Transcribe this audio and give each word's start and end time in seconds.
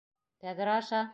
Тәҙрә 0.45 0.77
аша? 0.79 1.03